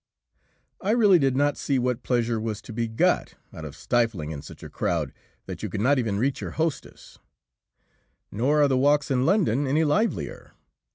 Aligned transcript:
I 0.81 0.89
really 0.97 1.19
did 1.19 1.35
not 1.35 1.57
see 1.59 1.77
what 1.77 2.01
pleasure 2.01 2.39
was 2.41 2.59
to 2.63 2.73
be 2.73 2.87
got 2.87 3.35
out 3.53 3.65
of 3.65 3.75
stifling 3.75 4.31
in 4.31 4.41
such 4.41 4.63
a 4.63 4.69
crowd 4.71 5.13
that 5.45 5.61
you 5.61 5.69
could 5.69 5.79
not 5.79 5.99
even 5.99 6.17
reach 6.17 6.41
your 6.41 6.53
hostess. 6.57 7.19
[Illustration: 7.19 8.07
GIRL 8.31 8.31
WITH 8.31 8.31
MUFF.] 8.31 8.37
Nor 8.39 8.61
are 8.63 8.67
the 8.67 8.77
walks 8.79 9.11
in 9.11 9.25
London 9.27 9.67
any 9.67 9.83
livelier. 9.83 10.53